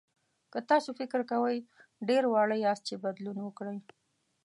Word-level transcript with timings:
که 0.51 0.59
تاسو 0.69 0.89
فکر 0.99 1.19
کوئ 1.31 1.57
ډېر 2.09 2.23
واړه 2.27 2.55
یاست 2.65 2.83
چې 2.89 2.95
بدلون 3.03 3.37
وکړئ. 3.43 3.77